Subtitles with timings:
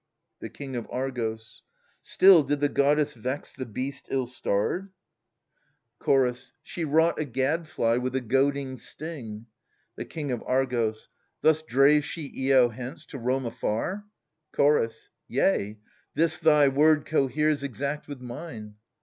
[0.01, 1.61] f The King of Argos.
[2.01, 4.85] Still did the goddess vex the beast ill starred?
[4.85, 6.05] >^ i6 THE SUPPLIANT MAIDENS.
[6.33, 6.49] Chorus.
[6.49, 9.45] <i She wrought a gadfly with a goading sting.
[9.97, 11.07] The King of Argos.
[11.41, 14.05] Thus drave she lo hence, to roam afar?
[14.53, 15.09] Chorus.
[15.19, 15.77] / Yea—
[16.15, 18.77] this thy word coheres exact with mine.